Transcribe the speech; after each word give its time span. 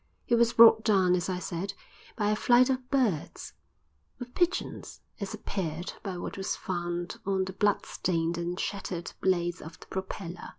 He 0.25 0.33
was 0.33 0.53
brought 0.53 0.83
down, 0.83 1.13
as 1.13 1.29
I 1.29 1.37
said, 1.37 1.75
by 2.15 2.31
a 2.31 2.35
flight 2.35 2.71
of 2.71 2.89
birds; 2.89 3.53
of 4.19 4.33
pigeons, 4.33 4.99
as 5.19 5.35
appeared 5.35 5.93
by 6.01 6.17
what 6.17 6.37
was 6.37 6.55
found 6.55 7.19
on 7.23 7.45
the 7.45 7.53
bloodstained 7.53 8.35
and 8.35 8.59
shattered 8.59 9.13
blades 9.21 9.61
of 9.61 9.79
the 9.79 9.85
propeller. 9.85 10.49